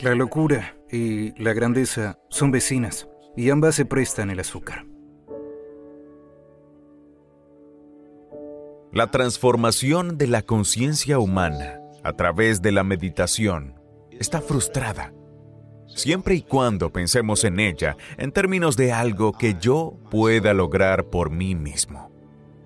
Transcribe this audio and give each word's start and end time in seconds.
La 0.00 0.14
locura 0.14 0.76
y 0.92 1.32
la 1.42 1.52
grandeza 1.54 2.20
son 2.28 2.52
vecinas 2.52 3.08
y 3.36 3.50
ambas 3.50 3.74
se 3.74 3.84
prestan 3.84 4.30
el 4.30 4.38
azúcar. 4.38 4.86
La 8.92 9.10
transformación 9.10 10.16
de 10.16 10.28
la 10.28 10.42
conciencia 10.42 11.18
humana 11.18 11.80
a 12.04 12.12
través 12.12 12.62
de 12.62 12.70
la 12.70 12.84
meditación 12.84 13.74
está 14.12 14.40
frustrada, 14.40 15.12
siempre 15.88 16.36
y 16.36 16.42
cuando 16.42 16.92
pensemos 16.92 17.42
en 17.42 17.58
ella 17.58 17.96
en 18.18 18.30
términos 18.30 18.76
de 18.76 18.92
algo 18.92 19.32
que 19.32 19.56
yo 19.60 19.98
pueda 20.12 20.54
lograr 20.54 21.06
por 21.10 21.30
mí 21.30 21.56
mismo. 21.56 22.17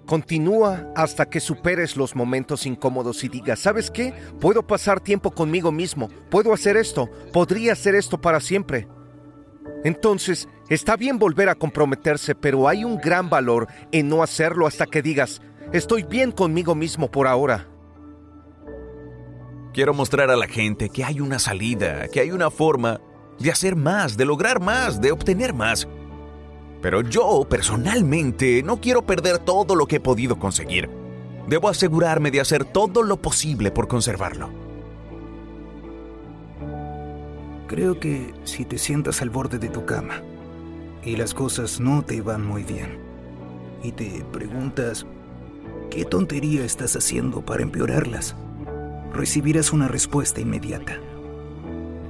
Continúa 0.07 0.93
hasta 0.97 1.27
que 1.27 1.41
superes 1.41 1.97
los 1.97 2.17
momentos 2.17 2.67
incómodos 2.67 3.23
y 3.25 3.29
digas, 3.29 3.61
¿sabes 3.61 3.91
qué? 3.91 4.13
Puedo 4.41 4.67
pasar 4.67 5.01
tiempo 5.01 5.31
conmigo 5.31 5.71
mismo, 5.71 6.09
puedo 6.31 6.53
hacer 6.53 6.77
esto, 6.77 7.09
podría 7.33 7.73
hacer 7.73 7.95
esto 7.95 8.21
para 8.21 8.41
siempre. 8.41 8.89
Entonces, 9.85 10.49
está 10.69 10.97
bien 10.97 11.19
volver 11.19 11.49
a 11.49 11.55
comprometerse, 11.55 12.35
pero 12.35 12.69
hay 12.69 12.85
un 12.85 12.99
gran 12.99 13.31
valor 13.31 13.69
en 13.93 14.09
no 14.09 14.23
hacerlo 14.23 14.67
hasta 14.67 14.87
que 14.87 15.03
digas, 15.03 15.41
estoy 15.73 16.03
bien 16.03 16.33
conmigo 16.33 16.75
mismo 16.75 17.11
por 17.11 17.27
ahora. 17.27 17.69
Quiero 19.73 19.95
mostrar 19.95 20.31
a 20.31 20.37
la 20.37 20.49
gente 20.49 20.91
que 20.91 21.05
hay 21.05 21.21
una 21.21 21.39
salida, 21.39 22.09
que 22.09 22.21
hay 22.21 22.31
una 22.33 22.51
forma 22.51 23.01
de 23.39 23.51
hacer 23.51 23.77
más, 23.77 24.17
de 24.17 24.25
lograr 24.25 24.61
más, 24.61 25.01
de 25.01 25.13
obtener 25.13 25.55
más. 25.55 25.89
Pero 26.83 27.01
yo, 27.01 27.47
personalmente, 27.49 28.63
no 28.65 28.81
quiero 28.81 29.07
perder 29.07 29.39
todo 29.39 29.77
lo 29.77 29.87
que 29.87 29.97
he 29.97 30.01
podido 30.01 30.39
conseguir. 30.39 30.91
Debo 31.49 31.69
asegurarme 31.69 32.33
de 32.33 32.41
hacer 32.41 32.65
todo 32.65 33.05
lo 33.05 33.23
posible 33.23 33.71
por 33.71 33.87
conservarlo. 33.87 34.51
Creo 37.69 37.99
que 38.01 38.35
si 38.45 38.65
te 38.65 38.79
sientas 38.79 39.23
al 39.23 39.31
borde 39.31 39.59
de 39.59 39.69
tu 39.69 39.87
cama 39.87 40.23
y 41.05 41.17
las 41.17 41.33
cosas 41.33 41.81
no 41.81 42.05
te 42.05 42.21
van 42.21 42.45
muy 42.45 42.65
bien 42.65 42.99
y 43.83 43.93
te 43.93 44.25
preguntas 44.31 45.07
qué 45.91 46.05
tontería 46.05 46.65
estás 46.65 46.97
haciendo 46.97 47.43
para 47.43 47.63
empeorarlas, 47.63 48.37
recibirás 49.13 49.73
una 49.73 49.89
respuesta 49.89 50.41
inmediata. 50.41 50.99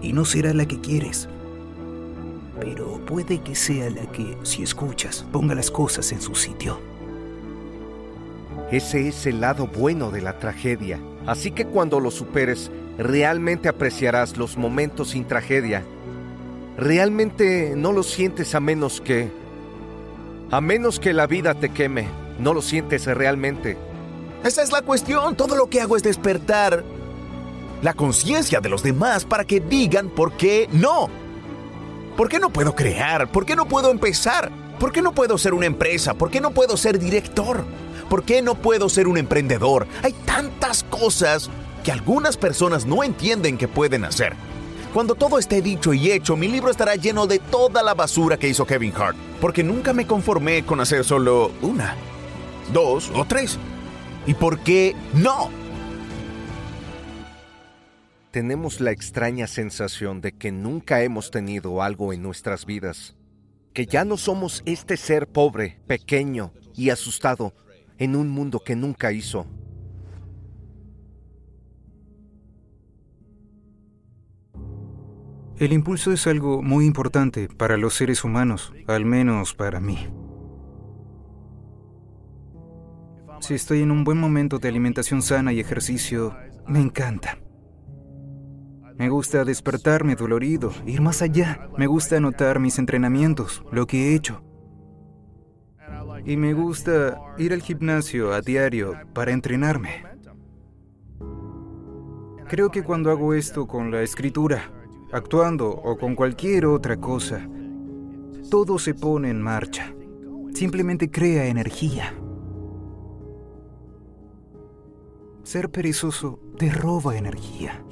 Y 0.00 0.12
no 0.14 0.24
será 0.24 0.52
la 0.52 0.66
que 0.66 0.80
quieres, 0.80 1.28
puede 3.12 3.42
que 3.42 3.54
sea 3.54 3.90
la 3.90 4.10
que, 4.10 4.38
si 4.42 4.62
escuchas, 4.62 5.26
ponga 5.30 5.54
las 5.54 5.70
cosas 5.70 6.10
en 6.12 6.22
su 6.22 6.34
sitio. 6.34 6.80
Ese 8.70 9.06
es 9.06 9.26
el 9.26 9.42
lado 9.42 9.66
bueno 9.66 10.10
de 10.10 10.22
la 10.22 10.38
tragedia. 10.38 10.98
Así 11.26 11.50
que 11.50 11.66
cuando 11.66 12.00
lo 12.00 12.10
superes, 12.10 12.70
realmente 12.96 13.68
apreciarás 13.68 14.38
los 14.38 14.56
momentos 14.56 15.10
sin 15.10 15.26
tragedia. 15.26 15.82
Realmente 16.78 17.74
no 17.76 17.92
lo 17.92 18.02
sientes 18.02 18.54
a 18.54 18.60
menos 18.60 19.02
que... 19.02 19.30
A 20.50 20.62
menos 20.62 20.98
que 20.98 21.12
la 21.12 21.26
vida 21.26 21.52
te 21.52 21.68
queme, 21.68 22.08
no 22.38 22.54
lo 22.54 22.62
sientes 22.62 23.04
realmente. 23.04 23.76
Esa 24.42 24.62
es 24.62 24.72
la 24.72 24.80
cuestión. 24.80 25.36
Todo 25.36 25.54
lo 25.54 25.68
que 25.68 25.82
hago 25.82 25.98
es 25.98 26.02
despertar 26.02 26.82
la 27.82 27.92
conciencia 27.92 28.62
de 28.62 28.70
los 28.70 28.82
demás 28.82 29.26
para 29.26 29.44
que 29.44 29.60
digan 29.60 30.08
por 30.08 30.32
qué 30.32 30.66
no. 30.72 31.21
¿Por 32.16 32.28
qué 32.28 32.38
no 32.38 32.50
puedo 32.50 32.74
crear? 32.74 33.30
¿Por 33.30 33.46
qué 33.46 33.56
no 33.56 33.66
puedo 33.66 33.90
empezar? 33.90 34.50
¿Por 34.78 34.92
qué 34.92 35.00
no 35.00 35.12
puedo 35.12 35.38
ser 35.38 35.54
una 35.54 35.66
empresa? 35.66 36.14
¿Por 36.14 36.30
qué 36.30 36.40
no 36.40 36.50
puedo 36.50 36.76
ser 36.76 36.98
director? 36.98 37.64
¿Por 38.10 38.24
qué 38.24 38.42
no 38.42 38.54
puedo 38.54 38.90
ser 38.90 39.08
un 39.08 39.16
emprendedor? 39.16 39.86
Hay 40.02 40.12
tantas 40.26 40.84
cosas 40.84 41.48
que 41.82 41.90
algunas 41.90 42.36
personas 42.36 42.84
no 42.84 43.02
entienden 43.02 43.56
que 43.56 43.66
pueden 43.66 44.04
hacer. 44.04 44.34
Cuando 44.92 45.14
todo 45.14 45.38
esté 45.38 45.62
dicho 45.62 45.94
y 45.94 46.10
hecho, 46.10 46.36
mi 46.36 46.48
libro 46.48 46.70
estará 46.70 46.96
lleno 46.96 47.26
de 47.26 47.38
toda 47.38 47.82
la 47.82 47.94
basura 47.94 48.36
que 48.36 48.48
hizo 48.48 48.66
Kevin 48.66 48.92
Hart, 48.94 49.16
porque 49.40 49.64
nunca 49.64 49.94
me 49.94 50.06
conformé 50.06 50.66
con 50.66 50.80
hacer 50.80 51.04
solo 51.04 51.50
una, 51.62 51.96
dos 52.74 53.10
o 53.14 53.24
tres. 53.24 53.58
¿Y 54.26 54.34
por 54.34 54.58
qué 54.58 54.94
no? 55.14 55.61
Tenemos 58.32 58.80
la 58.80 58.92
extraña 58.92 59.46
sensación 59.46 60.22
de 60.22 60.32
que 60.32 60.52
nunca 60.52 61.02
hemos 61.02 61.30
tenido 61.30 61.82
algo 61.82 62.14
en 62.14 62.22
nuestras 62.22 62.64
vidas, 62.64 63.14
que 63.74 63.84
ya 63.84 64.06
no 64.06 64.16
somos 64.16 64.62
este 64.64 64.96
ser 64.96 65.28
pobre, 65.28 65.82
pequeño 65.86 66.54
y 66.74 66.88
asustado 66.88 67.52
en 67.98 68.16
un 68.16 68.30
mundo 68.30 68.60
que 68.64 68.74
nunca 68.74 69.12
hizo. 69.12 69.46
El 75.58 75.74
impulso 75.74 76.10
es 76.10 76.26
algo 76.26 76.62
muy 76.62 76.86
importante 76.86 77.48
para 77.48 77.76
los 77.76 77.92
seres 77.92 78.24
humanos, 78.24 78.72
al 78.86 79.04
menos 79.04 79.52
para 79.52 79.78
mí. 79.78 80.08
Si 83.40 83.52
estoy 83.52 83.82
en 83.82 83.90
un 83.90 84.04
buen 84.04 84.18
momento 84.18 84.58
de 84.58 84.68
alimentación 84.68 85.20
sana 85.20 85.52
y 85.52 85.60
ejercicio, 85.60 86.34
me 86.66 86.80
encanta. 86.80 87.36
Me 89.02 89.08
gusta 89.08 89.44
despertarme 89.44 90.14
dolorido, 90.14 90.70
ir 90.86 91.00
más 91.00 91.22
allá. 91.22 91.68
Me 91.76 91.88
gusta 91.88 92.18
anotar 92.18 92.60
mis 92.60 92.78
entrenamientos, 92.78 93.64
lo 93.72 93.84
que 93.84 94.10
he 94.10 94.14
hecho. 94.14 94.44
Y 96.24 96.36
me 96.36 96.54
gusta 96.54 97.20
ir 97.36 97.52
al 97.52 97.62
gimnasio 97.62 98.32
a 98.32 98.40
diario 98.40 98.94
para 99.12 99.32
entrenarme. 99.32 100.04
Creo 102.48 102.70
que 102.70 102.84
cuando 102.84 103.10
hago 103.10 103.34
esto 103.34 103.66
con 103.66 103.90
la 103.90 104.02
escritura, 104.02 104.70
actuando 105.10 105.68
o 105.68 105.98
con 105.98 106.14
cualquier 106.14 106.66
otra 106.66 106.96
cosa, 106.98 107.44
todo 108.52 108.78
se 108.78 108.94
pone 108.94 109.30
en 109.30 109.42
marcha. 109.42 109.92
Simplemente 110.54 111.10
crea 111.10 111.46
energía. 111.46 112.14
Ser 115.42 115.70
perezoso 115.70 116.38
te 116.56 116.70
roba 116.70 117.16
energía. 117.16 117.84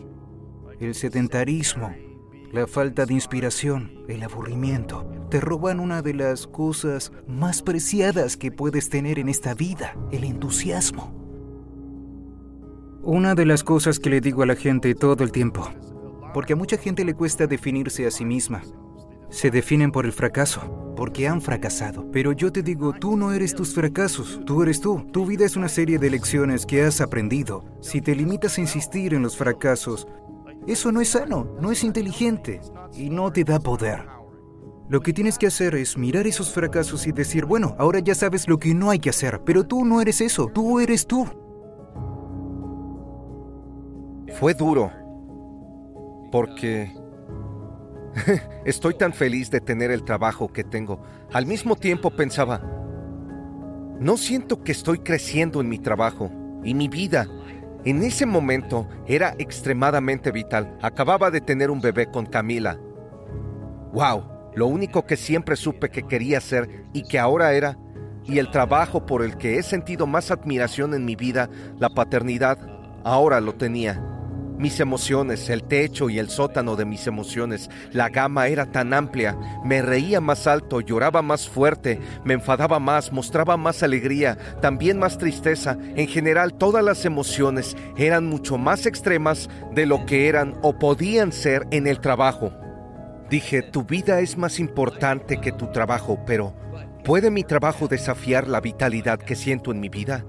El 0.80 0.94
sedentarismo, 0.94 1.94
la 2.52 2.66
falta 2.66 3.04
de 3.04 3.12
inspiración, 3.12 4.02
el 4.08 4.22
aburrimiento, 4.22 5.06
te 5.28 5.38
roban 5.38 5.78
una 5.78 6.00
de 6.00 6.14
las 6.14 6.46
cosas 6.46 7.12
más 7.28 7.60
preciadas 7.60 8.38
que 8.38 8.50
puedes 8.50 8.88
tener 8.88 9.18
en 9.18 9.28
esta 9.28 9.52
vida, 9.52 9.94
el 10.10 10.24
entusiasmo. 10.24 11.12
Una 13.02 13.34
de 13.34 13.44
las 13.44 13.62
cosas 13.62 13.98
que 13.98 14.08
le 14.08 14.22
digo 14.22 14.42
a 14.42 14.46
la 14.46 14.56
gente 14.56 14.94
todo 14.94 15.22
el 15.22 15.32
tiempo, 15.32 15.68
porque 16.32 16.54
a 16.54 16.56
mucha 16.56 16.78
gente 16.78 17.04
le 17.04 17.12
cuesta 17.12 17.46
definirse 17.46 18.06
a 18.06 18.10
sí 18.10 18.24
misma. 18.24 18.62
Se 19.28 19.50
definen 19.50 19.92
por 19.92 20.06
el 20.06 20.12
fracaso, 20.12 20.94
porque 20.96 21.28
han 21.28 21.42
fracasado. 21.42 22.10
Pero 22.10 22.32
yo 22.32 22.50
te 22.52 22.62
digo, 22.62 22.94
tú 22.94 23.18
no 23.18 23.32
eres 23.32 23.54
tus 23.54 23.74
fracasos, 23.74 24.40
tú 24.46 24.62
eres 24.62 24.80
tú. 24.80 25.06
Tu 25.12 25.26
vida 25.26 25.44
es 25.44 25.56
una 25.56 25.68
serie 25.68 25.98
de 25.98 26.08
lecciones 26.08 26.64
que 26.64 26.82
has 26.82 27.02
aprendido. 27.02 27.66
Si 27.82 28.00
te 28.00 28.16
limitas 28.16 28.56
a 28.56 28.62
insistir 28.62 29.12
en 29.12 29.22
los 29.22 29.36
fracasos, 29.36 30.08
eso 30.66 30.92
no 30.92 31.00
es 31.00 31.10
sano, 31.10 31.56
no 31.60 31.72
es 31.72 31.84
inteligente 31.84 32.60
y 32.94 33.10
no 33.10 33.32
te 33.32 33.44
da 33.44 33.58
poder. 33.58 34.06
Lo 34.88 35.00
que 35.00 35.12
tienes 35.12 35.38
que 35.38 35.46
hacer 35.46 35.74
es 35.76 35.96
mirar 35.96 36.26
esos 36.26 36.50
fracasos 36.50 37.06
y 37.06 37.12
decir, 37.12 37.44
bueno, 37.44 37.76
ahora 37.78 38.00
ya 38.00 38.14
sabes 38.14 38.48
lo 38.48 38.58
que 38.58 38.74
no 38.74 38.90
hay 38.90 38.98
que 38.98 39.10
hacer, 39.10 39.40
pero 39.44 39.64
tú 39.64 39.84
no 39.84 40.00
eres 40.00 40.20
eso, 40.20 40.48
tú 40.48 40.80
eres 40.80 41.06
tú. 41.06 41.26
Fue 44.38 44.54
duro, 44.54 44.90
porque 46.32 46.92
estoy 48.64 48.94
tan 48.94 49.12
feliz 49.12 49.50
de 49.50 49.60
tener 49.60 49.90
el 49.90 50.04
trabajo 50.04 50.48
que 50.52 50.64
tengo. 50.64 51.00
Al 51.32 51.46
mismo 51.46 51.76
tiempo 51.76 52.10
pensaba, 52.10 52.60
no 54.00 54.16
siento 54.16 54.62
que 54.62 54.72
estoy 54.72 54.98
creciendo 54.98 55.60
en 55.60 55.68
mi 55.68 55.78
trabajo 55.78 56.30
y 56.64 56.74
mi 56.74 56.88
vida. 56.88 57.28
En 57.84 58.02
ese 58.02 58.26
momento 58.26 58.88
era 59.06 59.34
extremadamente 59.38 60.30
vital. 60.30 60.76
Acababa 60.82 61.30
de 61.30 61.40
tener 61.40 61.70
un 61.70 61.80
bebé 61.80 62.10
con 62.10 62.26
Camila. 62.26 62.78
¡Wow! 63.92 64.40
lo 64.54 64.66
único 64.66 65.06
que 65.06 65.16
siempre 65.16 65.56
supe 65.56 65.90
que 65.90 66.02
quería 66.02 66.38
hacer 66.38 66.84
y 66.92 67.04
que 67.04 67.18
ahora 67.18 67.52
era, 67.52 67.78
y 68.24 68.38
el 68.38 68.50
trabajo 68.50 69.06
por 69.06 69.22
el 69.22 69.36
que 69.36 69.58
he 69.58 69.62
sentido 69.62 70.06
más 70.06 70.30
admiración 70.30 70.94
en 70.94 71.04
mi 71.04 71.16
vida, 71.16 71.48
la 71.78 71.90
paternidad, 71.90 72.58
ahora 73.04 73.40
lo 73.40 73.54
tenía. 73.54 74.04
Mis 74.60 74.78
emociones, 74.78 75.48
el 75.48 75.62
techo 75.62 76.10
y 76.10 76.18
el 76.18 76.28
sótano 76.28 76.76
de 76.76 76.84
mis 76.84 77.06
emociones, 77.06 77.70
la 77.92 78.10
gama 78.10 78.48
era 78.48 78.66
tan 78.66 78.92
amplia, 78.92 79.34
me 79.64 79.80
reía 79.80 80.20
más 80.20 80.46
alto, 80.46 80.82
lloraba 80.82 81.22
más 81.22 81.48
fuerte, 81.48 81.98
me 82.24 82.34
enfadaba 82.34 82.78
más, 82.78 83.10
mostraba 83.10 83.56
más 83.56 83.82
alegría, 83.82 84.36
también 84.60 84.98
más 84.98 85.16
tristeza, 85.16 85.78
en 85.96 86.06
general 86.08 86.52
todas 86.52 86.84
las 86.84 87.06
emociones 87.06 87.74
eran 87.96 88.26
mucho 88.26 88.58
más 88.58 88.84
extremas 88.84 89.48
de 89.72 89.86
lo 89.86 90.04
que 90.04 90.28
eran 90.28 90.58
o 90.60 90.78
podían 90.78 91.32
ser 91.32 91.66
en 91.70 91.86
el 91.86 91.98
trabajo. 91.98 92.52
Dije, 93.30 93.62
tu 93.62 93.84
vida 93.84 94.20
es 94.20 94.36
más 94.36 94.60
importante 94.60 95.40
que 95.40 95.52
tu 95.52 95.68
trabajo, 95.68 96.18
pero 96.26 96.54
¿puede 97.02 97.30
mi 97.30 97.44
trabajo 97.44 97.88
desafiar 97.88 98.46
la 98.46 98.60
vitalidad 98.60 99.20
que 99.20 99.36
siento 99.36 99.72
en 99.72 99.80
mi 99.80 99.88
vida? 99.88 100.26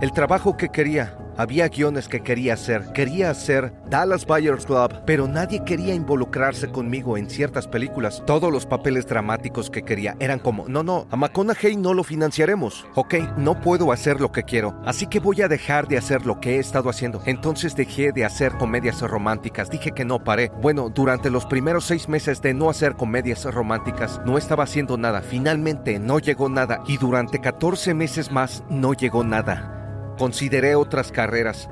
El 0.00 0.12
trabajo 0.12 0.56
que 0.56 0.70
quería, 0.70 1.18
había 1.36 1.68
guiones 1.68 2.08
que 2.08 2.20
quería 2.20 2.54
hacer. 2.54 2.92
Quería 2.92 3.30
hacer 3.30 3.72
Dallas 3.88 4.26
Buyers 4.26 4.66
Club, 4.66 5.02
pero 5.06 5.28
nadie 5.28 5.64
quería 5.64 5.94
involucrarse 5.94 6.68
conmigo 6.68 7.16
en 7.16 7.28
ciertas 7.28 7.68
películas. 7.68 8.22
Todos 8.26 8.52
los 8.52 8.66
papeles 8.66 9.06
dramáticos 9.06 9.70
que 9.70 9.82
quería 9.82 10.16
eran 10.20 10.38
como, 10.38 10.68
no, 10.68 10.82
no, 10.82 11.06
a 11.10 11.16
McConaughey 11.16 11.76
no 11.76 11.94
lo 11.94 12.04
financiaremos. 12.04 12.86
Ok, 12.94 13.14
no 13.36 13.60
puedo 13.60 13.92
hacer 13.92 14.20
lo 14.20 14.32
que 14.32 14.44
quiero, 14.44 14.74
así 14.84 15.06
que 15.06 15.20
voy 15.20 15.42
a 15.42 15.48
dejar 15.48 15.88
de 15.88 15.98
hacer 15.98 16.26
lo 16.26 16.40
que 16.40 16.56
he 16.56 16.58
estado 16.58 16.90
haciendo. 16.90 17.22
Entonces 17.26 17.76
dejé 17.76 18.12
de 18.12 18.24
hacer 18.24 18.52
comedias 18.52 19.00
románticas. 19.02 19.70
Dije 19.70 19.92
que 19.92 20.04
no 20.04 20.22
paré. 20.24 20.50
Bueno, 20.60 20.90
durante 20.90 21.30
los 21.30 21.46
primeros 21.46 21.84
seis 21.84 22.08
meses 22.08 22.40
de 22.42 22.54
no 22.54 22.70
hacer 22.70 22.96
comedias 22.96 23.44
románticas, 23.44 24.20
no 24.24 24.38
estaba 24.38 24.64
haciendo 24.64 24.96
nada. 24.96 25.22
Finalmente 25.22 25.98
no 25.98 26.18
llegó 26.18 26.48
nada. 26.48 26.80
Y 26.86 26.96
durante 26.96 27.40
14 27.40 27.94
meses 27.94 28.30
más 28.30 28.64
no 28.68 28.94
llegó 28.94 29.24
nada. 29.24 29.83
Consideré 30.18 30.74
otras 30.74 31.10
carreras. 31.10 31.68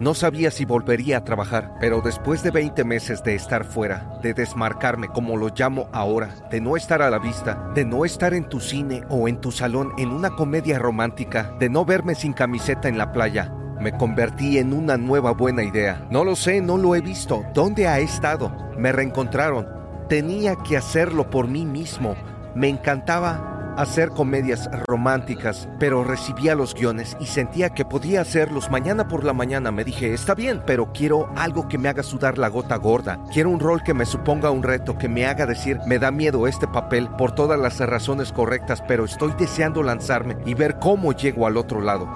No 0.00 0.14
sabía 0.14 0.50
si 0.50 0.64
volvería 0.64 1.18
a 1.18 1.24
trabajar, 1.24 1.76
pero 1.80 2.00
después 2.00 2.42
de 2.42 2.50
20 2.50 2.84
meses 2.84 3.22
de 3.22 3.36
estar 3.36 3.64
fuera, 3.64 4.18
de 4.22 4.34
desmarcarme 4.34 5.08
como 5.08 5.36
lo 5.36 5.50
llamo 5.54 5.88
ahora, 5.92 6.34
de 6.50 6.60
no 6.60 6.76
estar 6.76 7.00
a 7.00 7.10
la 7.10 7.20
vista, 7.20 7.70
de 7.74 7.84
no 7.84 8.04
estar 8.04 8.34
en 8.34 8.48
tu 8.48 8.58
cine 8.58 9.04
o 9.08 9.28
en 9.28 9.40
tu 9.40 9.52
salón 9.52 9.92
en 9.96 10.10
una 10.10 10.30
comedia 10.30 10.80
romántica, 10.80 11.54
de 11.60 11.68
no 11.68 11.84
verme 11.84 12.16
sin 12.16 12.32
camiseta 12.32 12.88
en 12.88 12.98
la 12.98 13.12
playa, 13.12 13.54
me 13.80 13.92
convertí 13.92 14.58
en 14.58 14.72
una 14.72 14.96
nueva 14.96 15.32
buena 15.32 15.62
idea. 15.62 16.06
No 16.10 16.24
lo 16.24 16.36
sé, 16.36 16.60
no 16.60 16.78
lo 16.78 16.94
he 16.94 17.00
visto. 17.00 17.44
¿Dónde 17.52 17.86
ha 17.86 17.98
estado? 17.98 18.50
Me 18.78 18.92
reencontraron. 18.92 19.68
Tenía 20.08 20.56
que 20.56 20.76
hacerlo 20.76 21.28
por 21.28 21.48
mí 21.48 21.66
mismo. 21.66 22.14
Me 22.54 22.68
encantaba 22.68 23.53
hacer 23.76 24.10
comedias 24.10 24.68
románticas, 24.86 25.68
pero 25.78 26.04
recibía 26.04 26.54
los 26.54 26.74
guiones 26.74 27.16
y 27.20 27.26
sentía 27.26 27.70
que 27.70 27.84
podía 27.84 28.20
hacerlos 28.20 28.70
mañana 28.70 29.08
por 29.08 29.24
la 29.24 29.32
mañana. 29.32 29.70
Me 29.70 29.84
dije, 29.84 30.12
está 30.14 30.34
bien, 30.34 30.62
pero 30.66 30.92
quiero 30.92 31.30
algo 31.36 31.68
que 31.68 31.78
me 31.78 31.88
haga 31.88 32.02
sudar 32.02 32.38
la 32.38 32.48
gota 32.48 32.76
gorda. 32.76 33.18
Quiero 33.32 33.50
un 33.50 33.60
rol 33.60 33.82
que 33.82 33.94
me 33.94 34.06
suponga 34.06 34.50
un 34.50 34.62
reto, 34.62 34.96
que 34.98 35.08
me 35.08 35.26
haga 35.26 35.46
decir, 35.46 35.78
me 35.86 35.98
da 35.98 36.10
miedo 36.10 36.46
este 36.46 36.66
papel 36.66 37.08
por 37.18 37.32
todas 37.32 37.58
las 37.58 37.78
razones 37.80 38.32
correctas, 38.32 38.82
pero 38.86 39.04
estoy 39.04 39.32
deseando 39.38 39.82
lanzarme 39.82 40.36
y 40.44 40.54
ver 40.54 40.78
cómo 40.78 41.12
llego 41.12 41.46
al 41.46 41.56
otro 41.56 41.80
lado. 41.80 42.08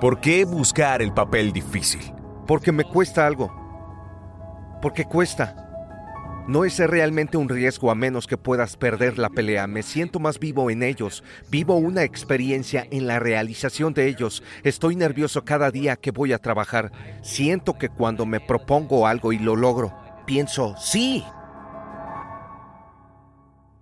¿Por 0.00 0.20
qué 0.20 0.44
buscar 0.44 1.00
el 1.00 1.12
papel 1.12 1.52
difícil? 1.52 2.12
Porque 2.46 2.72
me 2.72 2.84
cuesta 2.84 3.24
algo. 3.24 3.52
Porque 4.80 5.04
cuesta. 5.04 5.61
No 6.48 6.64
es 6.64 6.78
realmente 6.78 7.36
un 7.36 7.48
riesgo 7.48 7.92
a 7.92 7.94
menos 7.94 8.26
que 8.26 8.36
puedas 8.36 8.76
perder 8.76 9.16
la 9.16 9.30
pelea. 9.30 9.68
Me 9.68 9.84
siento 9.84 10.18
más 10.18 10.40
vivo 10.40 10.70
en 10.70 10.82
ellos. 10.82 11.22
Vivo 11.50 11.76
una 11.76 12.02
experiencia 12.02 12.84
en 12.90 13.06
la 13.06 13.20
realización 13.20 13.94
de 13.94 14.08
ellos. 14.08 14.42
Estoy 14.64 14.96
nervioso 14.96 15.44
cada 15.44 15.70
día 15.70 15.94
que 15.94 16.10
voy 16.10 16.32
a 16.32 16.38
trabajar. 16.38 16.90
Siento 17.22 17.78
que 17.78 17.88
cuando 17.88 18.26
me 18.26 18.40
propongo 18.40 19.06
algo 19.06 19.32
y 19.32 19.38
lo 19.38 19.54
logro, 19.54 19.96
pienso, 20.26 20.74
sí. 20.78 21.22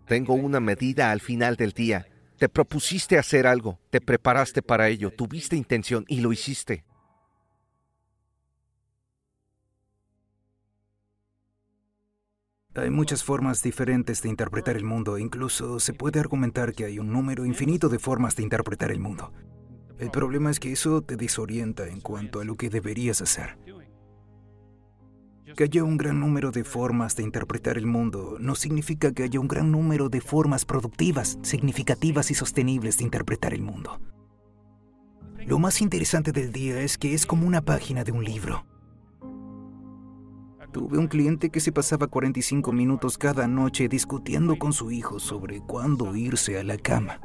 Tengo 0.07 0.35
una 0.35 0.61
medida 0.61 1.13
al 1.13 1.21
final 1.21 1.57
del 1.57 1.73
día. 1.73 2.09
Te 2.37 2.51
propusiste 2.51 3.17
hacer 3.17 3.47
algo, 3.47 3.79
te 3.89 4.03
preparaste 4.03 4.61
para 4.61 4.89
ello, 4.89 5.11
tuviste 5.11 5.57
intención 5.57 6.05
y 6.09 6.21
lo 6.21 6.33
hiciste. 6.33 6.85
Hay 12.81 12.89
muchas 12.89 13.23
formas 13.23 13.63
diferentes 13.63 14.23
de 14.23 14.31
interpretar 14.31 14.75
el 14.75 14.85
mundo, 14.85 15.19
incluso 15.19 15.79
se 15.81 15.93
puede 15.93 16.19
argumentar 16.19 16.73
que 16.73 16.87
hay 16.87 16.99
un 16.99 17.13
número 17.13 17.45
infinito 17.45 17.91
de 17.91 17.99
formas 17.99 18.37
de 18.37 18.43
interpretar 18.43 18.91
el 18.91 19.01
mundo. 19.01 19.35
El 19.99 20.11
problema 20.11 20.51
es 20.51 20.59
que 20.59 20.73
eso 20.73 21.03
te 21.03 21.17
desorienta 21.17 21.89
en 21.89 22.01
cuanto 22.01 22.41
a 22.41 22.45
lo 22.45 22.57
que 22.57 22.71
deberías 22.71 23.21
hacer. 23.21 23.59
Que 25.55 25.65
haya 25.65 25.85
un 25.85 25.99
gran 25.99 26.21
número 26.21 26.53
de 26.53 26.65
formas 26.65 27.17
de 27.17 27.23
interpretar 27.23 27.77
el 27.77 27.85
mundo 27.85 28.39
no 28.41 28.55
significa 28.55 29.13
que 29.13 29.25
haya 29.25 29.41
un 29.41 29.49
gran 29.49 29.71
número 29.71 30.09
de 30.09 30.23
formas 30.23 30.65
productivas, 30.65 31.39
significativas 31.43 32.31
y 32.31 32.35
sostenibles 32.35 32.97
de 32.97 33.05
interpretar 33.05 33.53
el 33.53 33.61
mundo. 33.61 34.01
Lo 35.45 35.59
más 35.59 35.83
interesante 35.83 36.33
del 36.33 36.51
día 36.51 36.81
es 36.81 36.97
que 36.97 37.13
es 37.13 37.27
como 37.27 37.47
una 37.47 37.61
página 37.61 38.05
de 38.05 38.13
un 38.13 38.25
libro. 38.25 38.65
Tuve 40.73 40.99
un 40.99 41.09
cliente 41.09 41.51
que 41.51 41.59
se 41.59 41.73
pasaba 41.73 42.07
45 42.07 42.71
minutos 42.71 43.19
cada 43.19 43.49
noche 43.49 43.89
discutiendo 43.89 44.57
con 44.57 44.73
su 44.73 44.93
hijo 44.93 45.19
sobre 45.19 45.61
cuándo 45.61 46.15
irse 46.15 46.61
a 46.61 46.63
la 46.63 46.77
cama. 46.77 47.21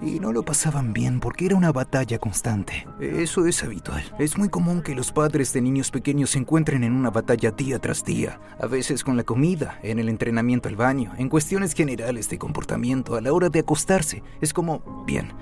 Y 0.00 0.18
no 0.18 0.32
lo 0.32 0.42
pasaban 0.42 0.94
bien 0.94 1.20
porque 1.20 1.44
era 1.44 1.56
una 1.56 1.72
batalla 1.72 2.18
constante. 2.18 2.86
Eso 3.00 3.46
es 3.46 3.62
habitual. 3.62 4.02
Es 4.18 4.38
muy 4.38 4.48
común 4.48 4.80
que 4.80 4.94
los 4.94 5.12
padres 5.12 5.52
de 5.52 5.60
niños 5.60 5.90
pequeños 5.90 6.30
se 6.30 6.38
encuentren 6.38 6.84
en 6.84 6.94
una 6.94 7.10
batalla 7.10 7.50
día 7.50 7.78
tras 7.78 8.02
día, 8.02 8.40
a 8.58 8.66
veces 8.66 9.04
con 9.04 9.18
la 9.18 9.24
comida, 9.24 9.78
en 9.82 9.98
el 9.98 10.08
entrenamiento 10.08 10.70
al 10.70 10.76
baño, 10.76 11.12
en 11.18 11.28
cuestiones 11.28 11.74
generales 11.74 12.30
de 12.30 12.38
comportamiento 12.38 13.14
a 13.14 13.20
la 13.20 13.34
hora 13.34 13.50
de 13.50 13.60
acostarse. 13.60 14.22
Es 14.40 14.54
como, 14.54 15.04
bien, 15.06 15.34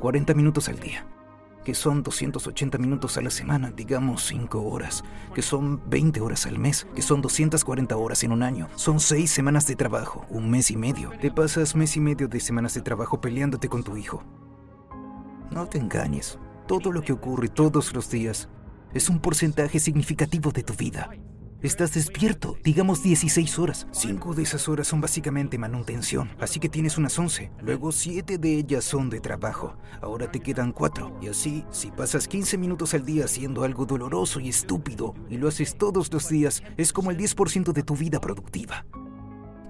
40 0.00 0.34
minutos 0.34 0.68
al 0.68 0.78
día 0.80 1.06
que 1.66 1.74
son 1.74 2.04
280 2.04 2.78
minutos 2.78 3.18
a 3.18 3.22
la 3.22 3.30
semana, 3.30 3.72
digamos 3.72 4.24
5 4.26 4.62
horas, 4.62 5.02
que 5.34 5.42
son 5.42 5.82
20 5.90 6.20
horas 6.20 6.46
al 6.46 6.60
mes, 6.60 6.86
que 6.94 7.02
son 7.02 7.20
240 7.20 7.96
horas 7.96 8.22
en 8.22 8.30
un 8.30 8.44
año. 8.44 8.68
Son 8.76 9.00
6 9.00 9.28
semanas 9.28 9.66
de 9.66 9.74
trabajo, 9.74 10.24
un 10.30 10.48
mes 10.48 10.70
y 10.70 10.76
medio. 10.76 11.10
Te 11.20 11.32
pasas 11.32 11.74
mes 11.74 11.96
y 11.96 12.00
medio 12.00 12.28
de 12.28 12.38
semanas 12.38 12.74
de 12.74 12.82
trabajo 12.82 13.20
peleándote 13.20 13.68
con 13.68 13.82
tu 13.82 13.96
hijo. 13.96 14.22
No 15.50 15.66
te 15.66 15.78
engañes, 15.78 16.38
todo 16.68 16.92
lo 16.92 17.02
que 17.02 17.12
ocurre 17.12 17.48
todos 17.48 17.92
los 17.92 18.08
días 18.10 18.48
es 18.94 19.08
un 19.08 19.18
porcentaje 19.18 19.80
significativo 19.80 20.52
de 20.52 20.62
tu 20.62 20.72
vida. 20.74 21.10
Estás 21.62 21.94
despierto, 21.94 22.58
digamos 22.62 23.02
16 23.02 23.58
horas. 23.58 23.86
Cinco 23.90 24.34
de 24.34 24.42
esas 24.42 24.68
horas 24.68 24.88
son 24.88 25.00
básicamente 25.00 25.56
manutención, 25.56 26.28
así 26.38 26.60
que 26.60 26.68
tienes 26.68 26.98
unas 26.98 27.18
11. 27.18 27.50
Luego 27.62 27.92
siete 27.92 28.36
de 28.36 28.56
ellas 28.56 28.84
son 28.84 29.08
de 29.08 29.20
trabajo. 29.20 29.74
Ahora 30.02 30.30
te 30.30 30.40
quedan 30.40 30.70
cuatro. 30.72 31.16
Y 31.22 31.28
así, 31.28 31.64
si 31.70 31.90
pasas 31.90 32.28
15 32.28 32.58
minutos 32.58 32.92
al 32.92 33.06
día 33.06 33.24
haciendo 33.24 33.64
algo 33.64 33.86
doloroso 33.86 34.38
y 34.38 34.50
estúpido 34.50 35.14
y 35.30 35.38
lo 35.38 35.48
haces 35.48 35.78
todos 35.78 36.12
los 36.12 36.28
días, 36.28 36.62
es 36.76 36.92
como 36.92 37.10
el 37.10 37.16
10% 37.16 37.72
de 37.72 37.82
tu 37.82 37.96
vida 37.96 38.20
productiva. 38.20 38.84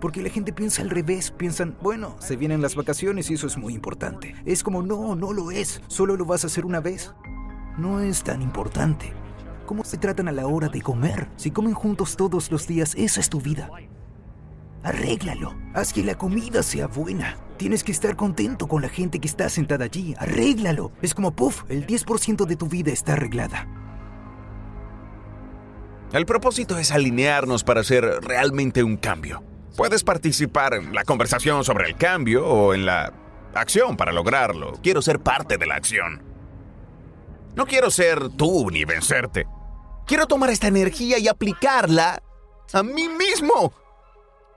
Porque 0.01 0.23
la 0.23 0.29
gente 0.29 0.53
piensa 0.53 0.83
al 0.83 0.91
revés, 0.91 1.31
piensan, 1.31 1.79
bueno, 1.81 2.17
se 2.19 2.35
vienen 2.35 2.63
las 2.63 2.75
vacaciones 2.75 3.31
y 3.31 3.35
eso 3.35 3.47
es 3.47 3.57
muy 3.57 3.75
importante. 3.75 4.35
Es 4.45 4.65
como, 4.65 4.83
no, 4.83 5.15
no 5.15 5.33
lo 5.33 5.53
es, 5.53 5.81
solo 5.87 6.17
lo 6.17 6.25
vas 6.25 6.43
a 6.43 6.49
hacer 6.49 6.67
una 6.67 6.81
vez. 6.81 7.15
No 7.79 8.01
es 8.01 8.25
tan 8.25 8.43
importante. 8.43 9.13
¿Cómo 9.67 9.85
se 9.85 9.99
tratan 9.99 10.29
a 10.29 10.33
la 10.33 10.47
hora 10.47 10.69
de 10.69 10.81
comer? 10.81 11.29
Si 11.35 11.51
comen 11.51 11.75
juntos 11.75 12.17
todos 12.17 12.53
los 12.53 12.69
días, 12.69 12.95
esa 12.97 13.19
es 13.19 13.29
tu 13.29 13.41
vida. 13.41 13.69
Arréglalo. 14.85 15.57
Haz 15.75 15.93
que 15.93 16.05
la 16.05 16.15
comida 16.15 16.63
sea 16.63 16.87
buena. 16.87 17.37
Tienes 17.57 17.83
que 17.83 17.91
estar 17.91 18.15
contento 18.15 18.69
con 18.69 18.81
la 18.81 18.89
gente 18.89 19.19
que 19.19 19.27
está 19.27 19.49
sentada 19.49 19.87
allí. 19.87 20.15
Arréglalo. 20.19 20.93
Es 21.03 21.15
como, 21.15 21.33
puff, 21.35 21.65
el 21.69 21.85
10% 21.85 22.47
de 22.47 22.55
tu 22.55 22.69
vida 22.69 22.93
está 22.93 23.15
arreglada. 23.15 23.67
El 26.13 26.27
propósito 26.27 26.79
es 26.79 26.93
alinearnos 26.93 27.65
para 27.65 27.81
hacer 27.81 28.05
realmente 28.23 28.85
un 28.85 28.97
cambio. 28.97 29.43
Puedes 29.77 30.05
participar 30.05 30.75
en 30.75 30.95
la 30.95 31.03
conversación 31.03 31.65
sobre 31.65 31.89
el 31.89 31.97
cambio 31.97 32.47
o 32.47 32.73
en 32.73 32.87
la 32.87 33.13
acción 33.53 33.97
para 33.97 34.13
lograrlo. 34.13 34.75
Quiero 34.81 35.03
ser 35.03 35.19
parte 35.19 35.59
de 35.59 35.67
la 35.67 35.75
acción. 35.75 36.23
No 37.57 37.67
quiero 37.67 37.91
ser 37.91 38.29
tú 38.29 38.71
ni 38.71 38.85
vencerte. 38.85 39.47
Quiero 40.07 40.27
tomar 40.27 40.51
esta 40.51 40.69
energía 40.69 41.19
y 41.19 41.29
aplicarla 41.29 42.23
a 42.73 42.83
mí 42.83 43.09
mismo. 43.09 43.73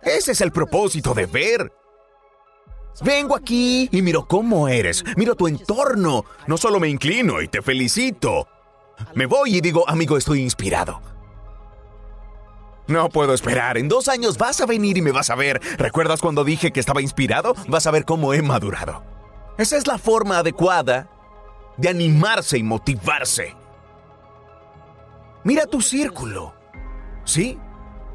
Ese 0.02 0.32
es 0.32 0.42
el 0.42 0.52
propósito 0.52 1.14
de 1.14 1.26
ver. 1.26 1.74
Vengo 3.02 3.36
aquí 3.36 3.90
y 3.92 4.02
miro 4.02 4.28
cómo 4.28 4.68
eres, 4.68 5.04
miro 5.16 5.36
tu 5.36 5.48
entorno. 5.48 6.26
No 6.48 6.58
solo 6.58 6.80
me 6.80 6.90
inclino 6.90 7.42
y 7.42 7.48
te 7.48 7.62
felicito. 7.62 8.48
Me 9.16 9.26
voy 9.26 9.58
y 9.58 9.62
digo, 9.62 9.88
amigo, 9.88 10.18
estoy 10.18 10.42
inspirado. 10.42 11.02
No 12.88 13.10
puedo 13.10 13.34
esperar. 13.34 13.78
En 13.78 13.88
dos 13.88 14.08
años 14.08 14.38
vas 14.38 14.60
a 14.62 14.66
venir 14.66 14.98
y 14.98 15.02
me 15.02 15.12
vas 15.12 15.30
a 15.30 15.36
ver. 15.36 15.62
¿Recuerdas 15.78 16.22
cuando 16.22 16.44
dije 16.44 16.72
que 16.72 16.80
estaba 16.80 17.02
inspirado? 17.02 17.54
Vas 17.68 17.88
a 17.88 17.92
ver 17.92 18.04
cómo 18.04 18.34
he 18.34 18.42
madurado. 18.42 19.04
Esa 19.58 19.78
es 19.78 19.88
la 19.88 19.98
forma 19.98 20.40
adecuada 20.40 21.10
de 21.78 21.90
animarse 21.90 22.58
y 22.58 22.64
motivarse. 22.64 23.56
Mira 25.44 25.66
tu 25.66 25.82
círculo. 25.82 26.54
¿Sí? 27.26 27.58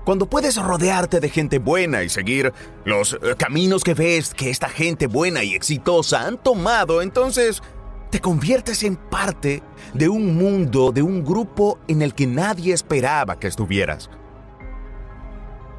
Cuando 0.04 0.26
puedes 0.26 0.57
rodearte 0.57 1.19
de 1.19 1.31
gente 1.31 1.59
buena 1.59 2.02
y 2.02 2.09
seguir 2.09 2.52
los 2.85 3.14
eh, 3.14 3.35
caminos 3.38 3.83
que 3.83 3.95
ves 3.95 4.35
que 4.35 4.50
esta 4.50 4.69
gente 4.69 5.07
buena 5.07 5.43
y 5.43 5.54
exitosa 5.54 6.26
han 6.26 6.37
tomado, 6.37 7.00
entonces 7.00 7.62
te 8.11 8.21
conviertes 8.21 8.83
en 8.83 8.97
parte 8.97 9.62
de 9.95 10.09
un 10.09 10.37
mundo, 10.37 10.93
de 10.93 11.02
un 11.02 11.25
grupo 11.25 11.78
en 11.88 12.02
el 12.02 12.14
que 12.14 12.26
nadie 12.26 12.75
esperaba 12.75 13.38
que 13.38 13.49
estuvieras. 13.49 14.11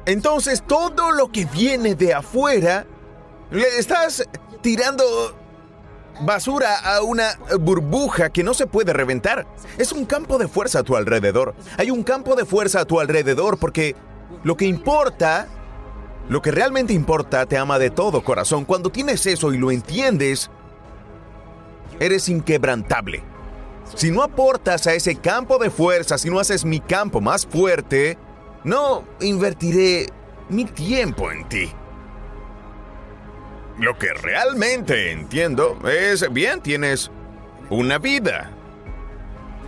Entonces 0.06 0.64
todo 0.66 1.12
lo 1.12 1.30
que 1.30 1.44
viene 1.44 1.94
de 1.94 2.12
afuera, 2.12 2.86
le 3.50 3.78
estás 3.78 4.28
tirando 4.60 5.04
basura 6.20 6.78
a 6.78 7.02
una 7.02 7.38
burbuja 7.60 8.30
que 8.30 8.42
no 8.42 8.54
se 8.54 8.66
puede 8.66 8.92
reventar. 8.92 9.46
Es 9.78 9.92
un 9.92 10.04
campo 10.04 10.38
de 10.38 10.48
fuerza 10.48 10.80
a 10.80 10.82
tu 10.82 10.96
alrededor. 10.96 11.54
Hay 11.76 11.90
un 11.90 12.02
campo 12.02 12.34
de 12.34 12.44
fuerza 12.44 12.80
a 12.80 12.84
tu 12.84 13.00
alrededor 13.00 13.58
porque 13.58 13.94
lo 14.42 14.56
que 14.56 14.64
importa, 14.64 15.48
lo 16.28 16.42
que 16.42 16.50
realmente 16.50 16.92
importa, 16.92 17.46
te 17.46 17.56
ama 17.56 17.78
de 17.78 17.90
todo 17.90 18.24
corazón. 18.24 18.64
Cuando 18.64 18.90
tienes 18.90 19.26
eso 19.26 19.52
y 19.52 19.58
lo 19.58 19.70
entiendes, 19.70 20.50
eres 22.00 22.28
inquebrantable. 22.28 23.22
Si 23.94 24.10
no 24.10 24.22
aportas 24.22 24.86
a 24.86 24.94
ese 24.94 25.16
campo 25.16 25.58
de 25.58 25.70
fuerza, 25.70 26.18
si 26.18 26.28
no 26.28 26.40
haces 26.40 26.64
mi 26.64 26.80
campo 26.80 27.20
más 27.20 27.46
fuerte, 27.46 28.18
no 28.64 29.04
invertiré 29.20 30.08
mi 30.48 30.64
tiempo 30.64 31.30
en 31.30 31.48
ti. 31.48 31.72
Lo 33.78 33.98
que 33.98 34.12
realmente 34.14 35.12
entiendo 35.12 35.78
es, 35.86 36.32
bien, 36.32 36.62
tienes 36.62 37.10
una 37.68 37.98
vida. 37.98 38.50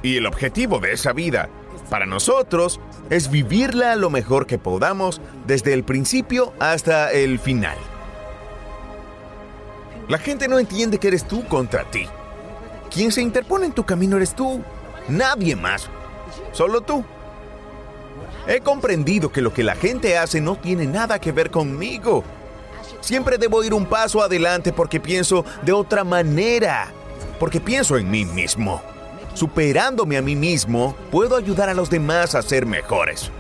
Y 0.03 0.17
el 0.17 0.27
objetivo 0.27 0.79
de 0.79 0.93
esa 0.93 1.13
vida, 1.13 1.51
para 1.91 2.07
nosotros, 2.07 2.81
es 3.11 3.31
vivirla 3.31 3.97
lo 3.97 4.09
mejor 4.09 4.47
que 4.47 4.59
podamos 4.59 5.21
desde 5.47 5.75
el 5.75 5.85
principio 5.85 6.55
hasta 6.59 7.13
el 7.13 7.39
final. 7.39 7.77
La 10.09 10.17
gente 10.17 10.49
no 10.49 10.59
entiende 10.59 10.99
que 10.99 11.09
eres 11.09 11.29
tú 11.29 11.45
contra 11.45 11.85
ti. 11.91 12.07
Quien 12.91 13.13
se 13.13 13.21
interpone 13.21 13.67
en 13.67 13.73
tu 13.73 13.85
camino 13.85 14.17
eres 14.17 14.35
tú, 14.35 14.63
nadie 15.09 15.55
más, 15.55 15.91
solo 16.53 16.81
tú. 16.81 17.05
He 18.47 18.61
comprendido 18.61 19.31
que 19.31 19.43
lo 19.43 19.53
que 19.53 19.63
la 19.63 19.75
gente 19.75 20.17
hace 20.17 20.41
no 20.41 20.57
tiene 20.57 20.87
nada 20.87 21.21
que 21.21 21.33
ver 21.33 21.51
conmigo. 21.51 22.25
Siempre 23.01 23.39
debo 23.39 23.63
ir 23.65 23.75
un 23.75 23.87
paso 23.87 24.23
adelante 24.23 24.73
porque 24.73 25.01
pienso 25.01 25.45
de 25.63 25.73
otra 25.73 26.05
manera, 26.05 26.89
porque 27.39 27.61
pienso 27.61 27.97
en 27.97 28.11
mí 28.11 28.25
mismo. 28.25 28.83
Superándome 29.35 30.17
a 30.17 30.23
mí 30.23 30.35
mismo, 30.35 30.97
puedo 31.11 31.37
ayudar 31.37 31.69
a 31.69 31.75
los 31.75 31.91
demás 31.91 32.35
a 32.35 32.43
ser 32.43 32.67
mejores. 32.67 33.31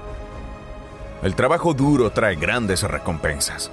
El 1.22 1.34
trabajo 1.34 1.74
duro 1.74 2.10
trae 2.10 2.36
grandes 2.36 2.82
recompensas. 2.84 3.72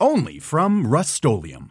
only 0.00 0.38
from 0.38 0.86
Rust-Oleum. 0.86 1.70